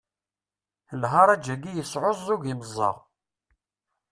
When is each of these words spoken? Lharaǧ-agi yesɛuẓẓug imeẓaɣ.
Lharaǧ-agi 1.01 1.71
yesɛuẓẓug 1.73 2.41
imeẓaɣ. 2.51 2.97